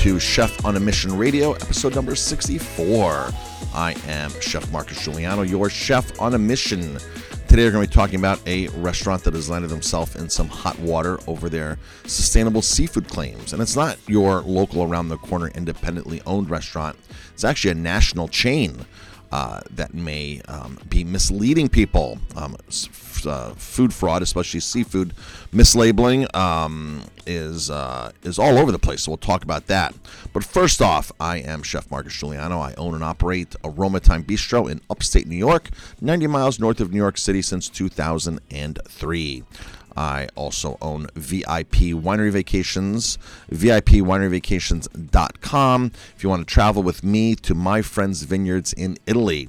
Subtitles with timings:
[0.00, 3.28] To Chef on a Mission Radio, episode number 64.
[3.74, 6.96] I am Chef Marcus Guiliano, your chef on a mission.
[7.48, 10.48] Today, we're going to be talking about a restaurant that has landed themselves in some
[10.48, 11.76] hot water over their
[12.06, 13.52] sustainable seafood claims.
[13.52, 16.96] And it's not your local around the corner independently owned restaurant,
[17.34, 18.86] it's actually a national chain
[19.32, 22.18] uh, that may um, be misleading people.
[22.36, 22.56] Um,
[23.26, 25.14] uh, food fraud, especially seafood
[25.52, 29.02] mislabeling, um, is uh, is all over the place.
[29.02, 29.94] So we'll talk about that.
[30.32, 32.60] But first off, I am Chef Marcus Guiliano.
[32.60, 35.68] I own and operate Aroma Thyme Bistro in upstate New York,
[36.00, 39.44] 90 miles north of New York City since 2003.
[39.96, 43.18] I also own VIP Winery Vacations,
[43.50, 45.92] VIPWineryVacations.com.
[46.16, 49.48] If you want to travel with me to my friends' vineyards in Italy,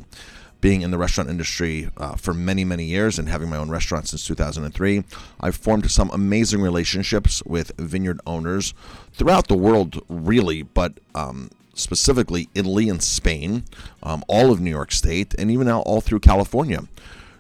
[0.61, 4.07] being in the restaurant industry uh, for many, many years and having my own restaurant
[4.07, 5.03] since 2003,
[5.41, 8.73] I've formed some amazing relationships with vineyard owners
[9.13, 13.63] throughout the world, really, but um, specifically Italy and Spain,
[14.03, 16.83] um, all of New York State, and even now all through California.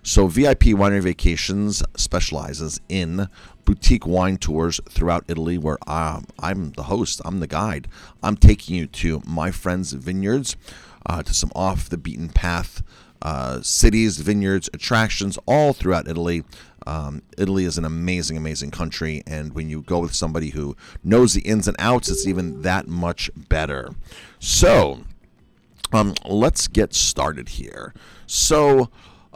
[0.03, 3.27] So, VIP Winery Vacations specializes in
[3.65, 7.87] boutique wine tours throughout Italy, where I'm, I'm the host, I'm the guide.
[8.23, 10.55] I'm taking you to my friends' vineyards,
[11.05, 12.81] uh, to some off the beaten path
[13.21, 16.43] uh, cities, vineyards, attractions all throughout Italy.
[16.87, 21.33] Um, Italy is an amazing, amazing country, and when you go with somebody who knows
[21.33, 23.91] the ins and outs, it's even that much better.
[24.39, 25.01] So,
[25.93, 27.93] um, let's get started here.
[28.25, 28.89] So,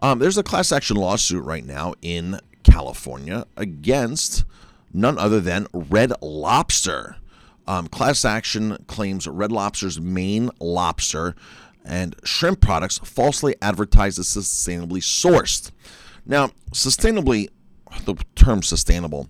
[0.05, 4.45] um, there's a class action lawsuit right now in California against
[4.93, 7.15] none other than Red Lobster.
[7.65, 11.33] Um, class action claims Red Lobster's Maine lobster
[11.83, 15.71] and shrimp products falsely advertised as sustainably sourced.
[16.23, 17.49] Now, sustainably,
[18.05, 19.27] the term sustainable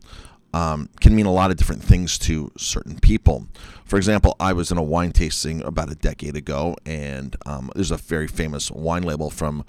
[0.53, 3.47] um, can mean a lot of different things to certain people.
[3.85, 7.91] For example, I was in a wine tasting about a decade ago, and um, there's
[7.91, 9.63] a very famous wine label from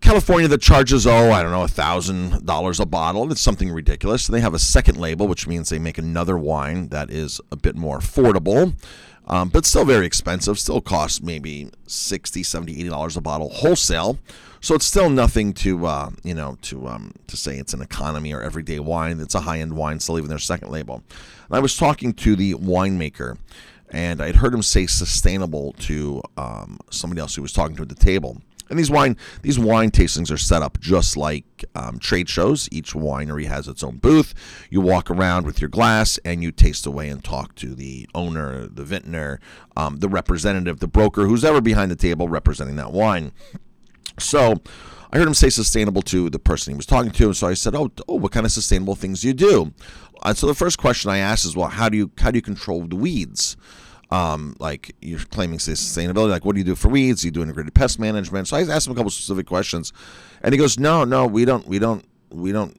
[0.00, 3.30] California that charges, oh, I don't know, $1,000 a bottle.
[3.32, 4.26] It's something ridiculous.
[4.26, 7.76] They have a second label, which means they make another wine that is a bit
[7.76, 8.74] more affordable
[9.28, 10.58] um, but still very expensive.
[10.58, 14.18] Still costs maybe 60 70 80 dollars a bottle wholesale.
[14.60, 18.32] So it's still nothing to uh, you know to um, to say it's an economy
[18.32, 19.20] or everyday wine.
[19.20, 21.02] It's a high end wine, still even their second label.
[21.48, 23.36] And I was talking to the winemaker,
[23.90, 27.88] and I'd heard him say sustainable to um, somebody else who was talking to at
[27.90, 28.40] the table.
[28.70, 32.68] And these wine these wine tastings are set up just like um, trade shows.
[32.70, 34.34] Each winery has its own booth.
[34.70, 38.66] You walk around with your glass and you taste away and talk to the owner,
[38.66, 39.40] the vintner,
[39.76, 43.32] um, the representative, the broker, who's ever behind the table representing that wine.
[44.18, 44.56] So.
[45.10, 47.54] I heard him say sustainable to the person he was talking to, and so I
[47.54, 49.72] said, "Oh, oh what kind of sustainable things do you do?"
[50.22, 52.42] And so the first question I asked is, "Well, how do you how do you
[52.42, 53.56] control the weeds?"
[54.10, 56.30] Um, like you're claiming sustainability.
[56.30, 57.22] Like, what do you do for weeds?
[57.22, 58.48] Do you do integrated pest management?
[58.48, 59.92] So I asked him a couple specific questions,
[60.42, 62.76] and he goes, "No, no, we don't, we don't, we don't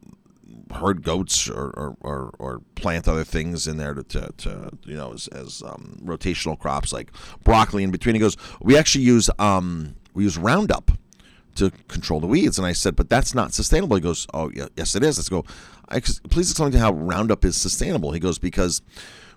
[0.71, 4.95] herd goats or, or, or, or, plant other things in there to, to, to you
[4.95, 7.11] know as, as um, rotational crops like
[7.43, 8.15] broccoli in between.
[8.15, 10.91] He goes, we actually use um, we use Roundup
[11.55, 12.57] to control the weeds.
[12.57, 13.95] And I said, but that's not sustainable.
[13.95, 15.17] He goes, oh yeah, yes it is.
[15.17, 15.45] Let's go.
[15.89, 18.11] I, please explain to how Roundup is sustainable.
[18.11, 18.81] He goes because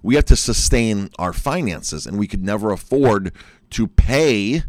[0.03, 3.33] we have to sustain our finances, and we could never afford
[3.71, 4.65] to pay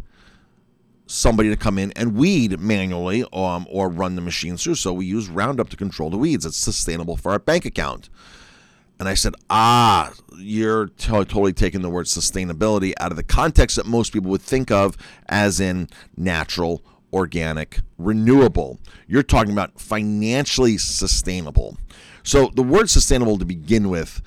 [1.06, 4.74] somebody to come in and weed manually um, or run the machines through.
[4.76, 6.46] So we use Roundup to control the weeds.
[6.46, 8.08] It's sustainable for our bank account.
[8.98, 13.76] And I said, ah, you're t- totally taking the word sustainability out of the context
[13.76, 14.96] that most people would think of
[15.28, 16.82] as in natural,
[17.12, 18.78] organic, renewable.
[19.06, 21.76] You're talking about financially sustainable.
[22.22, 24.22] So the word sustainable to begin with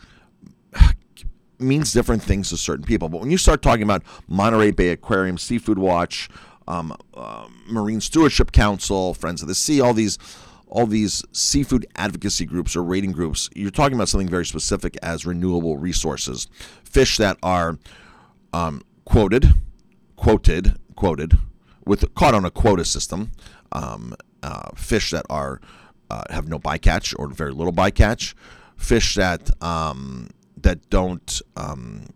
[1.60, 3.10] means different things to certain people.
[3.10, 6.30] But when you start talking about Monterey Bay Aquarium, Seafood Watch,
[6.68, 10.18] um, uh, Marine Stewardship Council, Friends of the Sea, all these
[10.70, 15.26] all these seafood advocacy groups or rating groups, you're talking about something very specific as
[15.26, 16.50] renewable resources,
[16.84, 17.80] fish that are
[18.52, 19.54] um, quoted,
[20.18, 21.38] quoted, quoted,
[21.86, 23.32] with caught on a quota system,
[23.72, 24.14] um,
[24.44, 25.62] uh, fish that are
[26.10, 28.34] uh, have no bycatch or very little bycatch,
[28.76, 30.30] fish that um,
[30.64, 32.08] that don't um,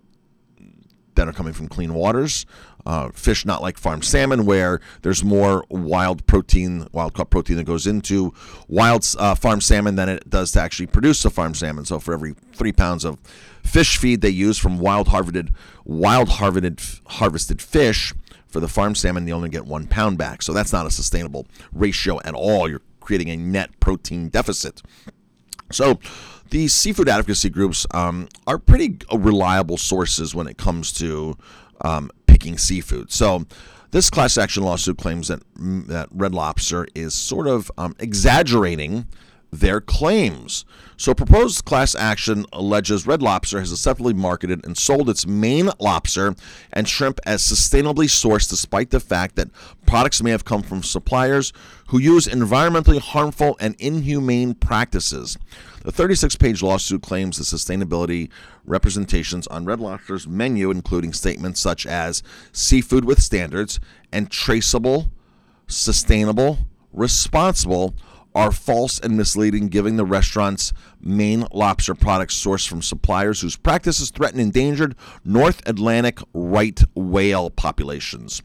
[1.15, 2.45] that are coming from clean waters.
[2.83, 7.63] Uh, fish not like farm salmon, where there's more wild protein, wild caught protein that
[7.63, 8.33] goes into
[8.67, 11.85] wild uh, farm salmon than it does to actually produce the farm salmon.
[11.85, 13.19] So for every three pounds of
[13.63, 15.53] fish feed they use from wild harvested,
[15.85, 18.15] wild harvested, harvested fish
[18.47, 20.41] for the farm salmon, they only get one pound back.
[20.41, 22.67] So that's not a sustainable ratio at all.
[22.67, 24.81] You're creating a net protein deficit.
[25.71, 25.99] So
[26.51, 31.35] these seafood advocacy groups um, are pretty reliable sources when it comes to
[31.81, 33.11] um, picking seafood.
[33.11, 33.45] So,
[33.89, 39.05] this class action lawsuit claims that that Red Lobster is sort of um, exaggerating
[39.51, 40.63] their claims.
[40.95, 46.35] So, proposed class action alleges Red Lobster has deceptively marketed and sold its Maine lobster
[46.71, 49.49] and shrimp as sustainably sourced, despite the fact that
[49.85, 51.51] products may have come from suppliers
[51.87, 55.37] who use environmentally harmful and inhumane practices.
[55.83, 58.29] The 36 page lawsuit claims the sustainability
[58.65, 63.79] representations on Red Lobster's menu, including statements such as seafood with standards
[64.11, 65.11] and traceable,
[65.67, 66.59] sustainable,
[66.93, 67.95] responsible
[68.33, 74.11] are false and misleading, giving the restaurant's Maine lobster products sourced from suppliers whose practices
[74.11, 74.95] threaten endangered
[75.25, 78.41] North Atlantic right whale populations.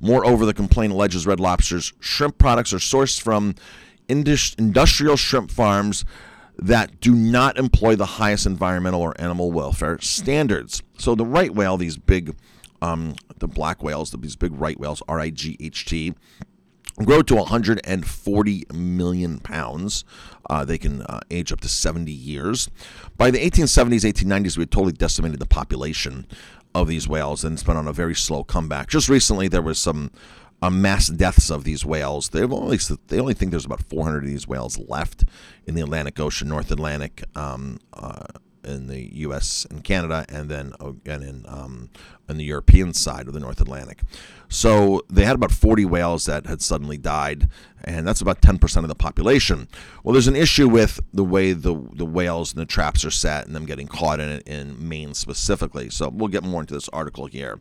[0.00, 3.54] Moreover, the complaint alleges Red Lobster's shrimp products are sourced from
[4.08, 6.04] industrial shrimp farms
[6.58, 10.82] that do not employ the highest environmental or animal welfare standards.
[10.98, 12.36] So the right whale, these big,
[12.82, 16.14] um, the black whales, these big right whales, R I G H T,
[16.96, 20.04] grow to 140 million pounds.
[20.50, 22.68] Uh, they can uh, age up to 70 years.
[23.16, 26.26] By the 1870s, 1890s, we had totally decimated the population
[26.74, 28.88] of these whales, and it's been on a very slow comeback.
[28.88, 30.10] Just recently, there was some
[30.60, 32.30] uh, mass deaths of these whales.
[32.30, 32.78] They only
[33.08, 35.24] they only think there's about 400 of these whales left
[35.66, 37.24] in the Atlantic Ocean, North Atlantic.
[37.36, 38.26] Um, uh,
[38.64, 39.66] in the U.S.
[39.70, 41.90] and Canada, and then again in um,
[42.28, 44.02] in the European side of the North Atlantic.
[44.48, 47.48] So they had about 40 whales that had suddenly died,
[47.84, 49.68] and that's about 10% of the population.
[50.02, 53.46] Well, there's an issue with the way the the whales and the traps are set,
[53.46, 55.90] and them getting caught in it in Maine specifically.
[55.90, 57.60] So we'll get more into this article here.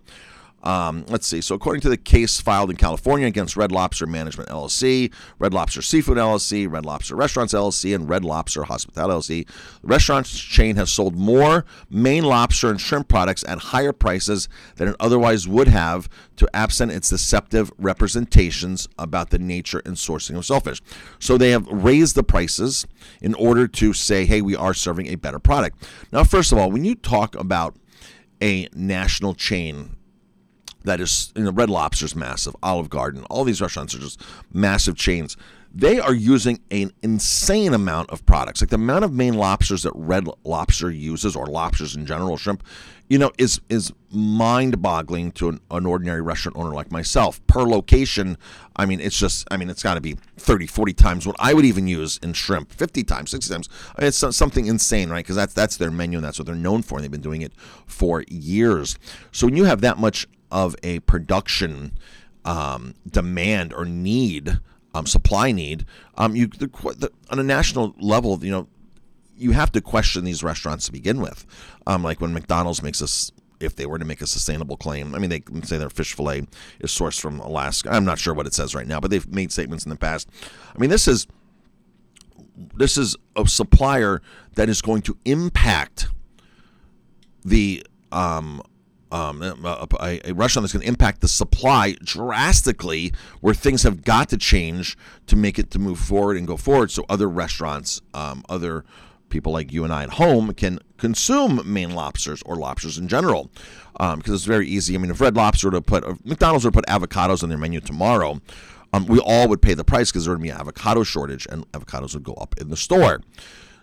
[0.68, 1.40] Um, let's see.
[1.40, 5.82] So, according to the case filed in California against Red Lobster Management LLC, Red Lobster
[5.82, 8.98] Seafood LLC, Red Lobster Restaurants LLC, and Red Lobster Hospitality
[9.46, 9.48] LLC,
[9.82, 14.90] the restaurant chain has sold more Maine lobster and shrimp products at higher prices than
[14.90, 20.44] it otherwise would have to absent its deceptive representations about the nature and sourcing of
[20.44, 20.82] shellfish.
[21.18, 22.86] So, they have raised the prices
[23.22, 25.88] in order to say, hey, we are serving a better product.
[26.12, 27.78] Now, first of all, when you talk about
[28.42, 29.97] a national chain
[30.88, 34.96] that is you know Red Lobster's massive, Olive Garden, all these restaurants are just massive
[34.96, 35.38] chains.
[35.74, 38.62] They are using an insane amount of products.
[38.62, 42.64] Like the amount of Maine lobsters that Red Lobster uses, or lobsters in general, shrimp,
[43.10, 47.46] you know, is is mind-boggling to an, an ordinary restaurant owner like myself.
[47.48, 48.38] Per location,
[48.76, 51.54] I mean, it's just, I mean, it's got to be 30, 40 times what I
[51.54, 53.70] would even use in shrimp, 50 times, 60 times.
[53.96, 55.24] I mean, it's something insane, right?
[55.24, 56.96] Because that's that's their menu and that's what they're known for.
[56.96, 57.54] And they've been doing it
[57.86, 58.98] for years.
[59.32, 61.98] So when you have that much of a production
[62.46, 64.60] um, demand or need,
[64.94, 65.86] um, supply need,
[66.18, 66.68] um, you the,
[66.98, 68.68] the, on a national level, you know,
[69.36, 71.46] you have to question these restaurants to begin with.
[71.86, 75.20] Um, like when McDonald's makes us, if they were to make a sustainable claim, I
[75.20, 76.48] mean, they say their fish fillet
[76.80, 77.90] is sourced from Alaska.
[77.92, 80.30] I'm not sure what it says right now, but they've made statements in the past.
[80.76, 81.28] I mean, this is
[82.76, 84.22] this is a supplier
[84.56, 86.08] that is going to impact
[87.46, 88.62] the um,
[89.12, 94.30] um, a, a, on that's going to impact the supply drastically, where things have got
[94.30, 94.98] to change
[95.28, 98.84] to make it to move forward and go forward, so other restaurants, um, other
[99.30, 103.52] people like you and I at home can consume Maine lobsters or lobsters in general,
[103.94, 104.96] because um, it's very easy.
[104.96, 108.40] I mean, if Red Lobster to put, McDonald's to put avocados on their menu tomorrow,
[108.94, 111.70] um, we all would pay the price because there would be an avocado shortage, and
[111.72, 113.22] avocados would go up in the store.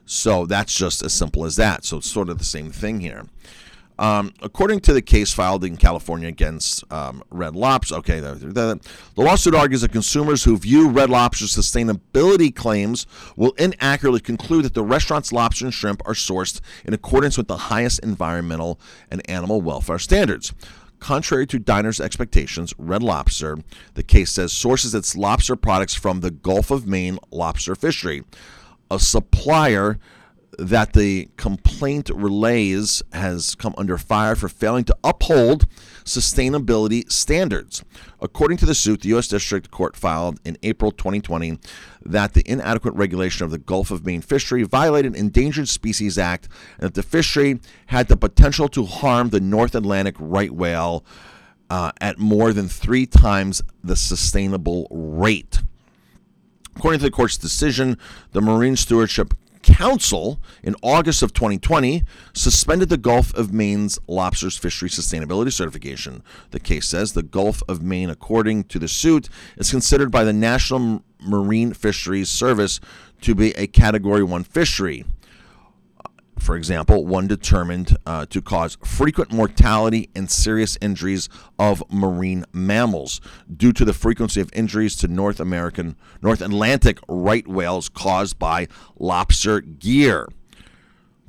[0.06, 1.84] So that's just as simple as that.
[1.84, 3.24] So it's sort of the same thing here.
[3.98, 8.80] Um, according to the case filed in California against um, Red Lobster, okay, the, the,
[9.14, 14.74] the, lawsuit argues that consumers who view Red Lobster's sustainability claims will inaccurately conclude that
[14.74, 18.80] the restaurant's lobster and shrimp are sourced in accordance with the highest environmental
[19.12, 20.52] and animal welfare standards.
[20.98, 23.58] Contrary to diners' expectations, Red Lobster,
[23.92, 28.24] the case says, sources its lobster products from the Gulf of Maine lobster fishery,
[28.90, 29.98] a supplier
[30.58, 35.66] that the complaint relays has come under fire for failing to uphold
[36.04, 37.84] sustainability standards.
[38.20, 39.28] According to the suit, the U.S.
[39.28, 41.58] District Court filed in April 2020
[42.04, 46.86] that the inadequate regulation of the Gulf of Maine fishery violated Endangered Species Act and
[46.86, 51.04] that the fishery had the potential to harm the North Atlantic right whale
[51.70, 55.62] uh, at more than three times the sustainable rate.
[56.76, 57.98] According to the court's decision,
[58.32, 59.34] the Marine Stewardship
[59.64, 62.04] Council in August of 2020
[62.34, 66.22] suspended the Gulf of Maine's lobsters fishery sustainability certification.
[66.50, 70.34] The case says the Gulf of Maine, according to the suit, is considered by the
[70.34, 72.78] National Marine Fisheries Service
[73.22, 75.04] to be a Category 1 fishery.
[76.38, 83.20] For example, one determined uh, to cause frequent mortality and serious injuries of marine mammals
[83.54, 88.68] due to the frequency of injuries to North American, North Atlantic right whales caused by
[88.98, 90.28] lobster gear.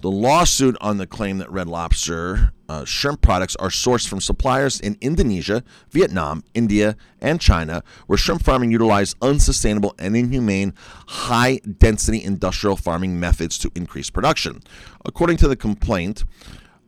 [0.02, 4.80] The lawsuit on the claim that Red Lobster uh, shrimp products are sourced from suppliers
[4.80, 10.74] in Indonesia, Vietnam, India, and China, where shrimp farming utilized unsustainable and inhumane
[11.08, 14.62] high density industrial farming methods to increase production.
[15.06, 16.24] According to the complaint,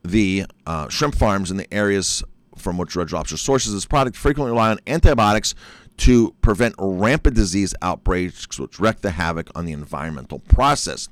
[0.03, 2.23] the uh, shrimp farms in the areas
[2.57, 5.55] from which Red Lobster sources its product frequently rely on antibiotics
[5.97, 11.09] to prevent rampant disease outbreaks, which wreak the havoc on the environmental process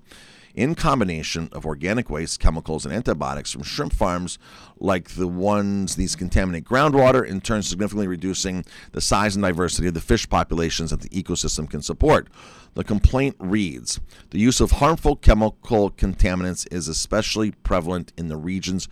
[0.56, 4.40] in combination of organic waste, chemicals, and antibiotics from shrimp farms
[4.78, 9.94] like the ones these contaminate groundwater, in turn significantly reducing the size and diversity of
[9.94, 12.28] the fish populations that the ecosystem can support.
[12.74, 14.00] The complaint reads
[14.32, 18.88] The use of harmful chemical contaminants is especially prevalent in the regions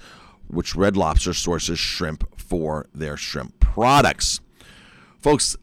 [0.48, 4.41] which Red Lobster sources shrimp for their shrimp products.
[5.20, 5.55] Folks,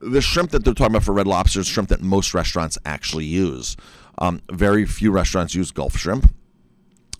[0.00, 3.24] the shrimp that they're talking about for Red Lobster is shrimp that most restaurants actually
[3.24, 3.76] use.
[4.18, 6.32] Um, very few restaurants use Gulf shrimp.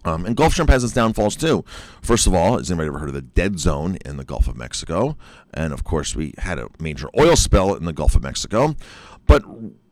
[0.04, 1.64] Um, and Gulf shrimp has its downfalls too.
[2.02, 4.56] First of all, has anybody ever heard of the dead zone in the Gulf of
[4.56, 5.16] Mexico?
[5.54, 8.76] And of course, we had a major oil spill in the Gulf of Mexico.
[9.26, 9.44] But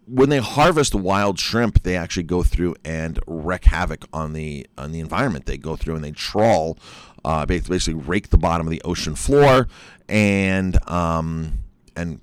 [0.07, 4.93] when they harvest wild shrimp, they actually go through and wreak havoc on the on
[4.93, 5.47] the environment.
[5.47, 6.79] They go through and they trawl,
[7.25, 9.69] uh, basically rake the bottom of the ocean floor,
[10.09, 11.61] and um,
[11.97, 12.21] and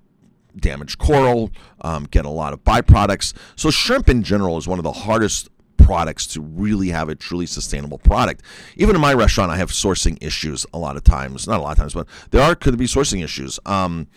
[0.60, 1.52] damage coral,
[1.82, 3.34] um, get a lot of byproducts.
[3.56, 7.46] So, shrimp in general is one of the hardest products to really have a truly
[7.46, 8.44] sustainable product.
[8.76, 11.48] Even in my restaurant, I have sourcing issues a lot of times.
[11.48, 13.60] Not a lot of times, but there are could be sourcing issues.
[13.66, 14.08] Um,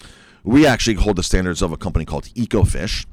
[0.44, 3.06] we actually hold the standards of a company called EcoFish.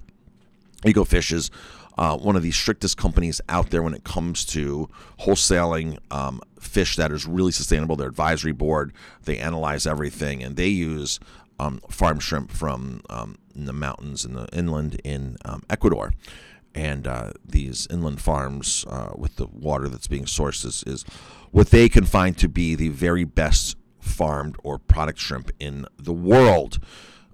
[0.83, 1.51] EcoFish is
[1.98, 4.89] uh, one of the strictest companies out there when it comes to
[5.21, 7.95] wholesaling um, fish that is really sustainable.
[7.95, 8.93] Their advisory board,
[9.25, 11.19] they analyze everything, and they use
[11.60, 16.13] um, farm shrimp from um, the mountains in the inland in um, Ecuador.
[16.75, 21.04] And uh, these inland farms, uh, with the water that's being sourced, is, is
[21.51, 26.13] what they can find to be the very best farmed or product shrimp in the
[26.13, 26.80] world.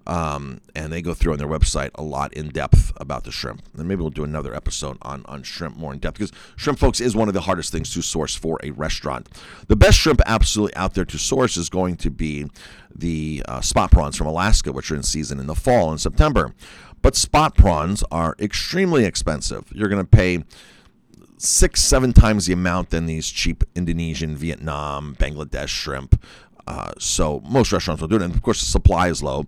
[0.08, 3.64] Um, and they go through on their website a lot in depth about the shrimp.
[3.76, 7.02] And maybe we'll do another episode on, on shrimp more in depth because shrimp, folks,
[7.02, 9.30] is one of the hardest things to source for a restaurant.
[9.68, 12.46] The best shrimp absolutely out there to source is going to be
[12.94, 16.54] the uh, spot prawns from Alaska, which are in season in the fall in September.
[17.02, 19.72] But spot prawns are extremely expensive.
[19.72, 20.44] You're going to pay
[21.38, 26.20] six, seven times the amount than these cheap Indonesian, Vietnam, Bangladesh shrimp.
[26.68, 28.22] Uh, so most restaurants will do it.
[28.22, 29.46] And of course, the supply is low.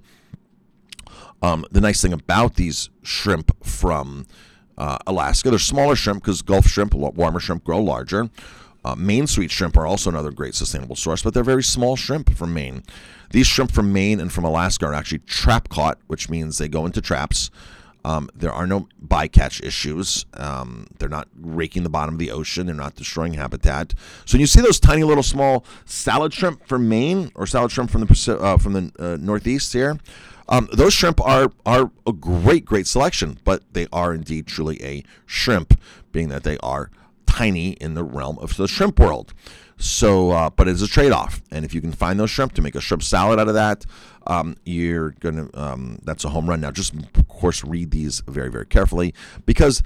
[1.41, 4.25] Um, the nice thing about these shrimp from
[4.77, 8.29] uh, Alaska, they're smaller shrimp because Gulf shrimp, warmer shrimp, grow larger.
[8.84, 12.34] Uh, Maine sweet shrimp are also another great sustainable source, but they're very small shrimp
[12.36, 12.84] from Maine.
[13.32, 16.86] These shrimp from Maine and from Alaska are actually trap caught, which means they go
[16.86, 17.51] into traps.
[18.06, 20.25] Um, there are no bycatch issues.
[20.36, 22.65] Um, they're not raking the bottom of the ocean.
[22.67, 23.94] They're not destroying habitat.
[24.24, 27.89] So when you see those tiny little small salad shrimp from Maine or salad shrimp
[27.89, 30.00] from the uh, from the uh, Northeast here,
[30.49, 35.03] um, those shrimp are are a great, great selection, but they are indeed truly a
[35.25, 35.79] shrimp,
[36.11, 36.89] being that they are
[37.25, 39.33] tiny in the realm of the shrimp world.
[39.79, 42.61] So, uh, but it's a trade off, and if you can find those shrimp to
[42.61, 43.85] make a shrimp salad out of that,
[44.25, 46.61] um, you're gonna um, that's a home run.
[46.61, 49.13] Now, just of course, read these very, very carefully
[49.45, 49.83] because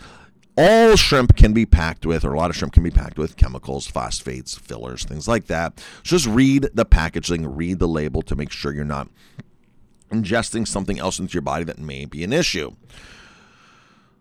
[0.57, 3.35] all shrimp can be packed with, or a lot of shrimp can be packed with
[3.35, 5.79] chemicals, phosphates, fillers, things like that.
[6.03, 9.09] So just read the packaging, read the label to make sure you're not
[10.11, 12.71] ingesting something else into your body that may be an issue.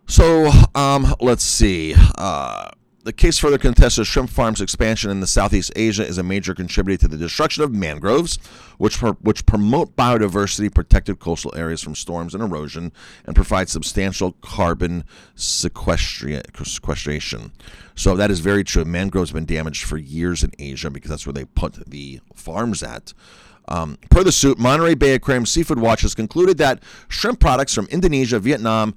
[0.07, 1.95] So um, let's see.
[2.17, 2.69] Uh,
[3.03, 6.53] the case further contests that shrimp farms expansion in the Southeast Asia is a major
[6.53, 8.37] contributor to the destruction of mangroves,
[8.77, 12.91] which which promote biodiversity, protected coastal areas from storms and erosion,
[13.25, 17.51] and provide substantial carbon sequestration.
[17.95, 18.85] So that is very true.
[18.85, 22.83] Mangroves have been damaged for years in Asia because that's where they put the farms
[22.83, 23.13] at.
[23.71, 27.85] Um, per the suit, Monterey Bay Aquarium Seafood Watch has concluded that shrimp products from
[27.85, 28.93] Indonesia, Vietnam,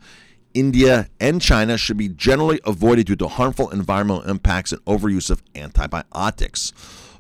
[0.52, 5.44] India, and China should be generally avoided due to harmful environmental impacts and overuse of
[5.54, 6.72] antibiotics.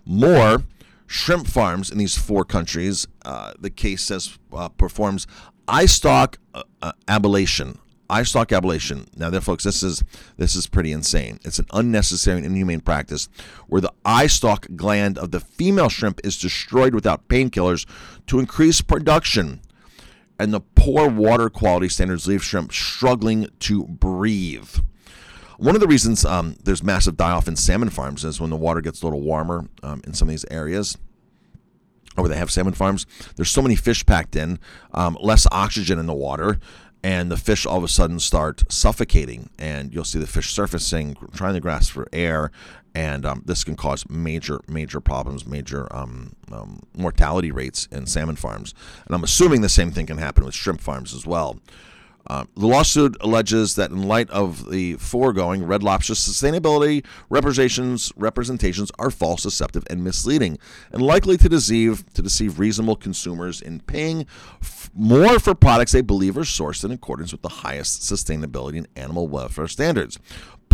[0.04, 0.64] More,
[1.06, 5.28] shrimp farms in these four countries, uh, the case says, uh, performs
[5.66, 7.78] eye stalk uh, uh ablation
[8.10, 9.06] eye stalk ablation.
[9.16, 10.02] Now, there, folks, this is
[10.36, 11.40] this is pretty insane.
[11.44, 13.28] It's an unnecessary and inhumane practice
[13.66, 17.86] where the eye stalk gland of the female shrimp is destroyed without painkillers
[18.26, 19.60] to increase production,
[20.38, 24.70] and the poor water quality standards leave shrimp struggling to breathe.
[25.58, 28.56] One of the reasons um, there's massive die off in salmon farms is when the
[28.56, 30.98] water gets a little warmer um, in some of these areas
[32.16, 33.06] where they have salmon farms.
[33.36, 34.58] There's so many fish packed in,
[34.92, 36.58] um, less oxygen in the water,
[37.04, 39.50] and the fish all of a sudden start suffocating.
[39.58, 42.50] And you'll see the fish surfacing, trying to grasp for air,
[42.94, 48.36] and um, this can cause major, major problems, major um, um, mortality rates in salmon
[48.36, 48.72] farms.
[49.06, 51.60] And I'm assuming the same thing can happen with shrimp farms as well.
[52.26, 58.90] Uh, the lawsuit alleges that in light of the foregoing, Red Lobster's sustainability representations representations
[58.98, 60.58] are false, deceptive, and misleading,
[60.92, 64.26] and likely to deceive to deceive reasonable consumers in paying
[64.62, 68.88] f- more for products they believe are sourced in accordance with the highest sustainability and
[68.96, 70.18] animal welfare standards.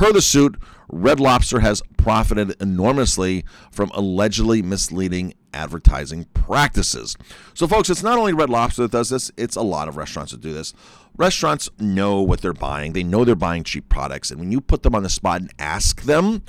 [0.00, 0.56] Per the suit,
[0.88, 7.16] Red Lobster has profited enormously from allegedly misleading advertising practices.
[7.54, 10.32] So, folks, it's not only Red Lobster that does this, it's a lot of restaurants
[10.32, 10.72] that do this.
[11.20, 14.30] Restaurants know what they're buying, they know they're buying cheap products.
[14.30, 16.42] And when you put them on the spot and ask them,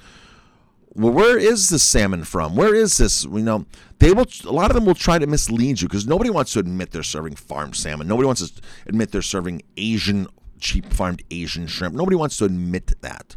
[0.93, 2.55] well, where is this salmon from?
[2.55, 3.25] Where is this?
[3.25, 3.65] You know,
[3.99, 4.25] they will.
[4.45, 7.03] A lot of them will try to mislead you because nobody wants to admit they're
[7.03, 8.07] serving farm salmon.
[8.07, 10.27] Nobody wants to admit they're serving Asian,
[10.59, 11.93] cheap farmed Asian shrimp.
[11.93, 13.35] Nobody wants to admit that.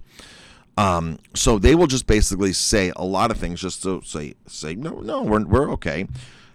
[0.76, 4.76] Um, so they will just basically say a lot of things just to say say
[4.76, 6.06] no, no, we're we're okay.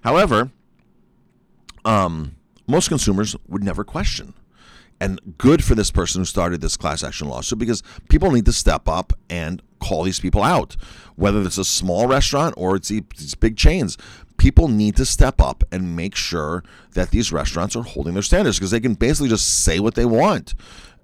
[0.06, 0.52] However,
[1.84, 4.34] um, most consumers would never question.
[5.00, 8.54] And good for this person who started this class action lawsuit because people need to
[8.54, 10.76] step up and call these people out.
[11.16, 13.98] Whether it's a small restaurant or it's these big chains,
[14.38, 18.58] people need to step up and make sure that these restaurants are holding their standards
[18.58, 20.54] because they can basically just say what they want.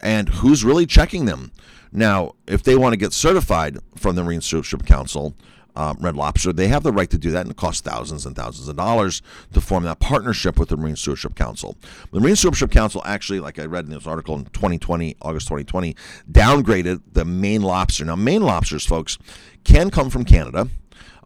[0.01, 1.51] And who's really checking them?
[1.91, 5.35] Now, if they want to get certified from the Marine Stewardship Council,
[5.75, 8.35] um, Red Lobster, they have the right to do that and it costs thousands and
[8.35, 9.21] thousands of dollars
[9.53, 11.75] to form that partnership with the Marine Stewardship Council.
[12.11, 15.95] The Marine Stewardship Council actually, like I read in this article in 2020, August 2020,
[16.31, 18.05] downgraded the Maine lobster.
[18.05, 19.17] Now, Maine lobsters, folks,
[19.63, 20.69] can come from Canada.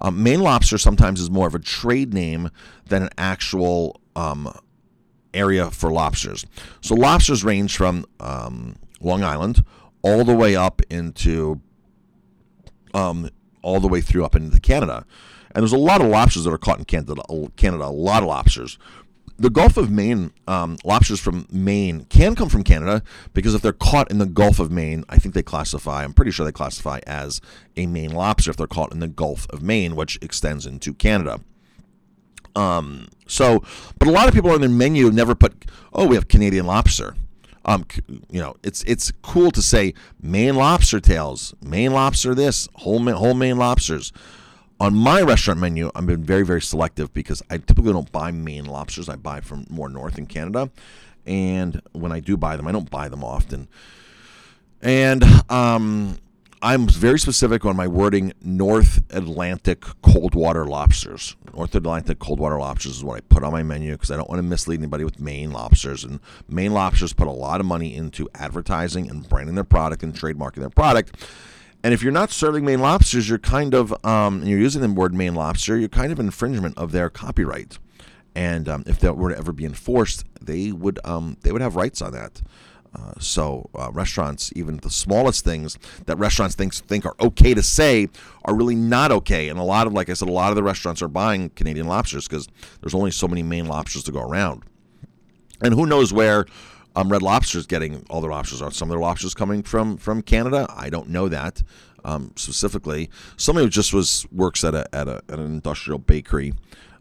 [0.01, 2.49] Um, Maine lobster sometimes is more of a trade name
[2.87, 4.51] than an actual um,
[5.33, 6.45] area for lobsters.
[6.81, 9.63] So lobsters range from um, Long Island
[10.01, 11.61] all the way up into
[12.93, 13.29] um,
[13.69, 15.05] all the way through up into Canada.
[15.51, 17.21] And there's a lot of lobsters that are caught in Canada.
[17.55, 18.77] Canada, a lot of lobsters.
[19.37, 23.01] The Gulf of Maine um, lobsters from Maine can come from Canada
[23.33, 26.03] because if they're caught in the Gulf of Maine, I think they classify.
[26.03, 27.39] I'm pretty sure they classify as
[27.77, 31.39] a Maine lobster if they're caught in the Gulf of Maine, which extends into Canada.
[32.55, 33.63] Um, so,
[33.97, 37.15] but a lot of people on their menu never put, oh, we have Canadian lobster.
[37.69, 37.85] Um,
[38.31, 43.35] you know, it's it's cool to say Maine lobster tails, Maine lobster this, whole whole
[43.35, 44.11] Maine lobsters.
[44.79, 48.65] On my restaurant menu, I've been very very selective because I typically don't buy Maine
[48.65, 49.07] lobsters.
[49.07, 50.71] I buy from more north in Canada,
[51.27, 53.67] and when I do buy them, I don't buy them often.
[54.81, 56.17] And um,
[56.61, 61.37] I'm very specific on my wording North Atlantic cold water lobsters.
[61.55, 64.29] North Atlantic cold water lobsters is what I put on my menu because I don't
[64.29, 66.03] want to mislead anybody with Maine lobsters.
[66.03, 66.19] And
[66.49, 70.55] Maine lobsters put a lot of money into advertising and branding their product and trademarking
[70.55, 71.15] their product.
[71.81, 75.13] And if you're not serving Maine lobsters, you're kind of, um, you're using the word
[75.13, 77.79] Maine lobster, you're kind of infringement of their copyright.
[78.35, 81.77] And um, if that were to ever be enforced, they would um, they would have
[81.77, 82.41] rights on that.
[82.95, 87.61] Uh, so uh, restaurants, even the smallest things that restaurants think think are okay to
[87.61, 88.07] say,
[88.45, 89.49] are really not okay.
[89.49, 91.87] And a lot of, like I said, a lot of the restaurants are buying Canadian
[91.87, 92.47] lobsters because
[92.81, 94.63] there's only so many Maine lobsters to go around.
[95.61, 96.45] And who knows where
[96.95, 98.61] um, Red Lobster is getting all their lobsters?
[98.61, 100.65] Are some of their lobsters coming from from Canada?
[100.75, 101.61] I don't know that
[102.03, 103.09] um, specifically.
[103.37, 106.53] Somebody who just was works at a at a at an industrial bakery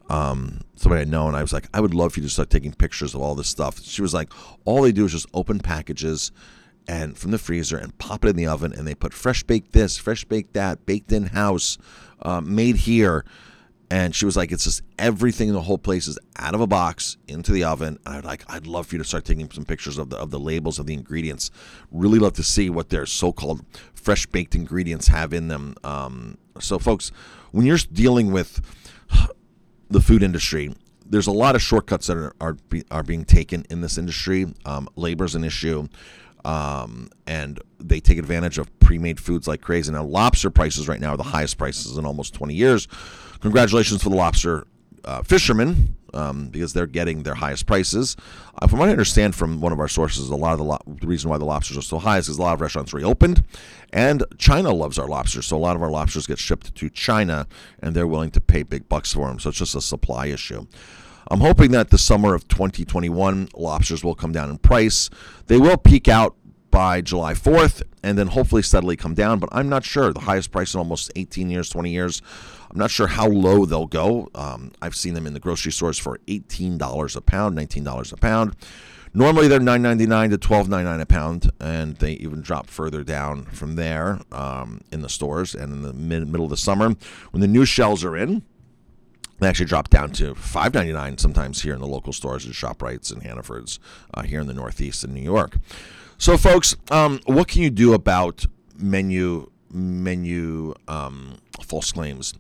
[0.09, 2.51] um, somebody I know, and I was like, I would love for you to start
[2.51, 3.81] taking pictures of all this stuff.
[3.83, 4.33] She was like,
[4.65, 6.33] all they do is just open packages
[6.87, 9.73] and from the freezer and pop it in the oven, and they put fresh baked
[9.73, 11.77] this, fresh baked that, baked in house,
[12.23, 13.25] um, made here.
[13.91, 16.67] And she was like, it's just everything in the whole place is out of a
[16.67, 17.99] box into the oven.
[18.05, 20.31] And I'd like, I'd love for you to start taking some pictures of the of
[20.31, 21.51] the labels of the ingredients.
[21.91, 25.75] Really love to see what their so-called fresh baked ingredients have in them.
[25.85, 27.13] Um, so, folks,
[27.51, 28.61] when you're dealing with
[29.91, 30.75] the food industry,
[31.07, 34.47] there's a lot of shortcuts that are are, be, are being taken in this industry.
[34.65, 35.89] Um, Labor is an issue,
[36.45, 39.93] um, and they take advantage of pre-made foods like crazy.
[39.93, 42.89] Now, lobster prices right now are the highest prices in almost 20 years.
[43.41, 44.67] Congratulations for the lobster
[45.05, 48.17] uh, fishermen um, because they're getting their highest prices.
[48.61, 50.83] Uh, from what I understand from one of our sources, a lot of the, lo-
[50.87, 53.45] the reason why the lobsters are so high is because a lot of restaurants reopened,
[53.93, 55.47] and China loves our lobsters.
[55.47, 57.47] So a lot of our lobsters get shipped to China,
[57.81, 59.39] and they're willing to pay big bucks for them.
[59.39, 60.67] So it's just a supply issue.
[61.31, 65.11] I'm hoping that the summer of 2021, lobsters will come down in price.
[65.47, 66.37] They will peak out
[66.71, 69.39] by July 4th and then hopefully steadily come down.
[69.39, 70.13] But I'm not sure.
[70.13, 72.23] The highest price in almost 18 years, 20 years.
[72.71, 74.29] I'm not sure how low they'll go.
[74.35, 78.57] Um, I've seen them in the grocery stores for $18 a pound, $19 a pound.
[79.15, 84.21] Normally they're $9.99 to $12.99 a pound, and they even drop further down from there
[84.33, 86.95] um, in the stores and in the mid- middle of the summer
[87.31, 88.43] when the new shells are in.
[89.41, 92.53] They actually drop down to five ninety nine sometimes here in the local stores at
[92.53, 93.79] Shoprites and Hannaford's
[94.13, 95.57] uh, here in the Northeast in New York.
[96.19, 102.35] So, folks, um, what can you do about menu menu um, false claims?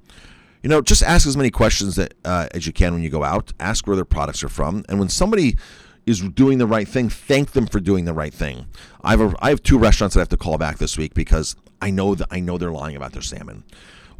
[0.62, 3.22] You know, just ask as many questions that, uh, as you can when you go
[3.22, 3.52] out.
[3.60, 5.56] Ask where their products are from, and when somebody
[6.04, 8.66] is doing the right thing, thank them for doing the right thing.
[9.02, 11.14] I have a, I have two restaurants that I have to call back this week
[11.14, 13.64] because I know that I know they're lying about their salmon.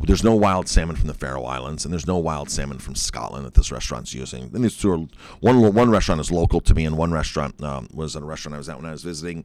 [0.01, 3.44] There's no wild salmon from the Faroe Islands, and there's no wild salmon from Scotland
[3.47, 4.51] that this restaurant's using.
[4.51, 5.07] Then these two are
[5.40, 5.75] one.
[5.75, 8.59] One restaurant is local to me, and one restaurant um, was at a restaurant I
[8.59, 9.44] was at when I was visiting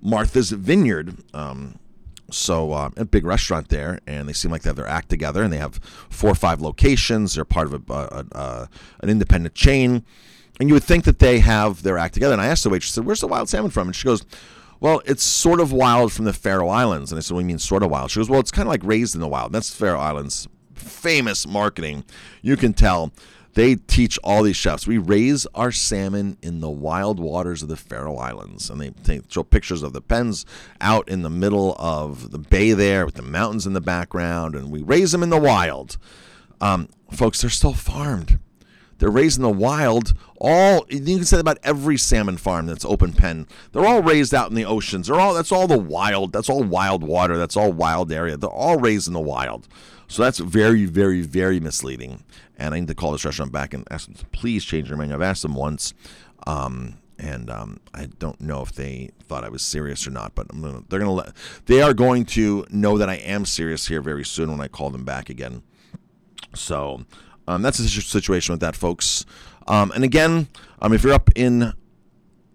[0.00, 1.16] Martha's Vineyard.
[1.34, 1.80] Um,
[2.30, 5.42] so uh, a big restaurant there, and they seem like they have their act together,
[5.42, 7.34] and they have four or five locations.
[7.34, 8.68] They're part of a, a, a
[9.00, 10.04] an independent chain,
[10.60, 12.32] and you would think that they have their act together.
[12.32, 14.24] And I asked the waitress, "said Where's the wild salmon from?" And she goes
[14.80, 17.10] well, it's sort of wild from the Faroe Islands.
[17.10, 18.12] And I said, What do you mean sort of wild?
[18.12, 19.46] She goes, Well, it's kind of like raised in the wild.
[19.46, 22.04] And That's Faroe Islands famous marketing.
[22.42, 23.12] You can tell
[23.58, 24.86] they teach all these chefs.
[24.86, 29.22] We raise our salmon in the wild waters of the Faroe Islands, and they take,
[29.28, 30.46] show pictures of the pens
[30.80, 34.70] out in the middle of the bay there with the mountains in the background, and
[34.70, 35.98] we raise them in the wild.
[36.60, 38.38] Um, folks, they're still farmed.
[38.98, 40.14] They're raised in the wild.
[40.40, 43.46] All you can say about every salmon farm that's open pen.
[43.72, 45.06] They're all raised out in the oceans.
[45.06, 46.32] They're all that's all the wild.
[46.32, 47.36] That's all wild water.
[47.36, 48.36] That's all wild area.
[48.36, 49.68] They're all raised in the wild.
[50.08, 52.24] So that's very, very, very misleading.
[52.56, 54.96] And I need to call this restaurant back and ask them to please change their
[54.96, 55.14] menu.
[55.14, 55.94] I've asked them once,
[56.46, 60.34] um, and um, I don't know if they thought I was serious or not.
[60.34, 61.32] But gonna, they're gonna let
[61.66, 64.90] they are going to know that I am serious here very soon when I call
[64.90, 65.62] them back again.
[66.54, 67.04] So
[67.48, 69.24] um, that's the situation with that, folks.
[69.66, 70.48] Um, and again,
[70.80, 71.72] um, if you're up in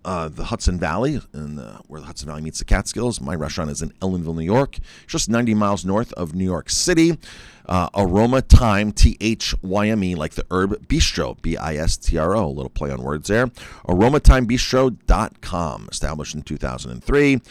[0.06, 3.72] uh, the Hudson Valley, in the, where the Hudson Valley meets the Catskills, my restaurant
[3.72, 4.78] is in Ellenville, New York,
[5.08, 7.18] just 90 miles north of New York City.
[7.66, 11.98] Uh, Aroma Thyme, T H Y M E, like the herb bistro, B I S
[11.98, 13.48] T R O, a little play on words there.
[13.88, 17.42] AromaThymeBistro.com, established in 2003.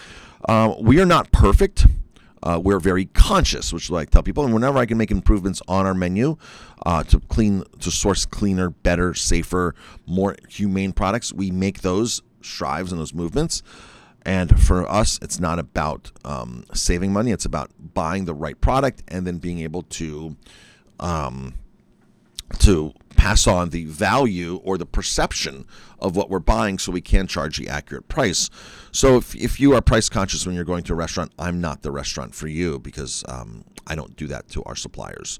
[0.46, 1.87] Uh, we are not perfect.
[2.42, 4.44] Uh, we're very conscious, which is I tell people.
[4.44, 6.37] And whenever I can make improvements on our menu
[6.85, 9.74] uh, to clean, to source cleaner, better, safer,
[10.07, 13.62] more humane products, we make those strives and those movements.
[14.24, 19.02] And for us, it's not about um, saving money; it's about buying the right product
[19.09, 20.37] and then being able to
[21.00, 21.55] um,
[22.61, 25.65] to pass on the value or the perception
[26.01, 28.51] of what we're buying so we can charge the accurate price.
[28.91, 31.83] So if, if you are price conscious when you're going to a restaurant, I'm not
[31.83, 35.39] the restaurant for you because um, I don't do that to our suppliers.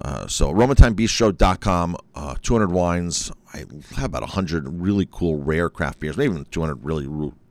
[0.00, 3.32] Uh, so aromathymebistro.com, uh, 200 wines.
[3.52, 3.64] I
[3.96, 7.08] have about 100 really cool rare craft beers, maybe even 200 really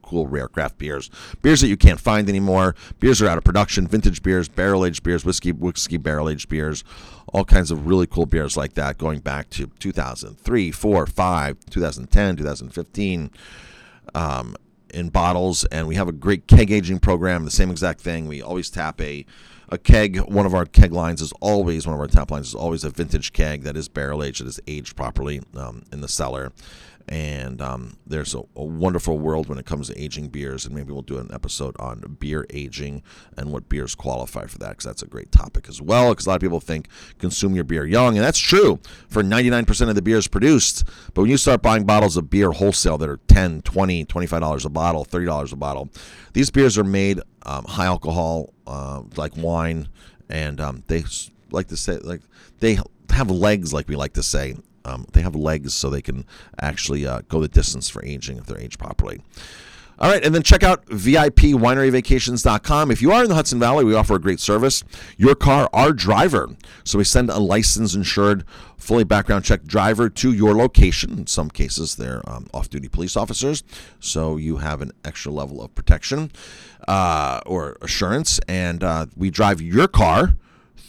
[0.10, 1.10] cool rare craft beers.
[1.42, 2.76] Beers that you can't find anymore.
[3.00, 3.88] Beers are out of production.
[3.88, 6.84] Vintage beers, barrel aged beers, whiskey, whiskey barrel aged beers,
[7.32, 12.36] all kinds of really cool beers like that going back to 2003, 4, 5, 2010,
[12.38, 13.32] 2015.
[14.16, 14.56] Um,
[14.92, 17.46] in bottles, and we have a great keg aging program.
[17.46, 18.28] The same exact thing.
[18.28, 19.24] We always tap a
[19.70, 20.18] a keg.
[20.22, 22.90] One of our keg lines is always one of our tap lines is always a
[22.90, 26.52] vintage keg that is barrel aged, that is aged properly um, in the cellar,
[27.10, 30.92] and um, there's a, a, wonderful world when it comes to aging beers and maybe
[30.92, 33.02] we'll do an episode on beer aging
[33.36, 36.30] and what beers qualify for that because that's a great topic as well because a
[36.30, 40.04] lot of people think consume your beer young and that's true for 99% of the
[40.04, 40.84] beers produced.
[41.16, 44.66] But when you start buying bottles of beer wholesale that are 10 20 25 dollars
[44.66, 45.90] a bottle 30 dollars a bottle
[46.34, 49.88] these beers are made um, high alcohol uh, like wine
[50.30, 51.04] and um, they
[51.50, 52.22] like to say like
[52.60, 52.78] they
[53.10, 54.56] have legs like we like to say
[54.90, 56.26] um, they have legs so they can
[56.60, 59.22] actually uh, go the distance for aging if they're aged properly.
[60.02, 62.90] All right, and then check out VIPWineryVacations.com.
[62.90, 64.82] If you are in the Hudson Valley, we offer a great service.
[65.18, 66.56] Your car, our driver.
[66.86, 68.46] So we send a licensed, insured,
[68.78, 71.18] fully background checked driver to your location.
[71.18, 73.62] In some cases, they're um, off duty police officers.
[74.00, 76.32] So you have an extra level of protection
[76.88, 78.40] uh, or assurance.
[78.48, 80.38] And uh, we drive your car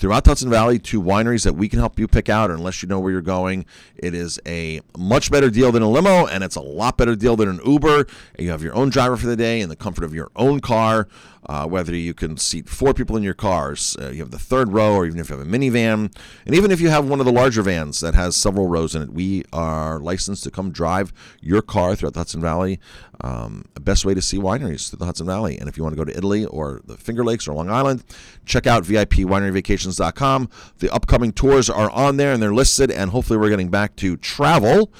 [0.00, 2.50] throughout Hudson Valley to wineries that we can help you pick out.
[2.50, 6.26] Unless you know where you're going, it is a much better deal than a limo,
[6.26, 8.06] and it's a lot better deal than an Uber.
[8.38, 11.06] You have your own driver for the day in the comfort of your own car.
[11.50, 14.72] Uh, whether you can seat four people in your cars, uh, you have the third
[14.72, 16.14] row, or even if you have a minivan,
[16.46, 19.02] and even if you have one of the larger vans that has several rows in
[19.02, 22.78] it, we are licensed to come drive your car throughout the Hudson Valley.
[23.22, 25.58] Um, best way to see wineries through the Hudson Valley.
[25.58, 28.04] And if you want to go to Italy or the Finger Lakes or Long Island,
[28.46, 30.48] check out VIPWineryVacations.com.
[30.78, 34.16] The upcoming tours are on there and they're listed, and hopefully we're getting back to
[34.16, 34.92] travel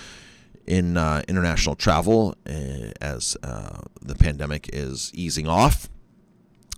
[0.67, 5.89] in uh, international travel uh, as uh, the pandemic is easing off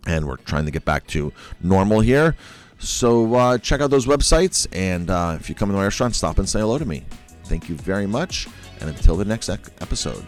[0.07, 2.37] and we're trying to get back to normal here.
[2.79, 6.39] So uh, check out those websites, and uh, if you come to my restaurant, stop
[6.39, 7.05] and say hello to me.
[7.45, 8.49] Thank you very much,
[8.81, 10.25] and until the next episode.